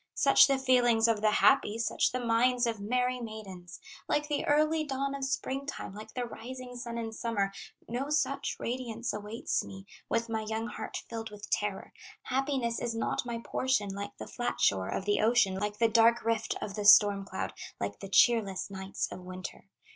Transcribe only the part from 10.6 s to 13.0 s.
heart filled with terror; Happiness is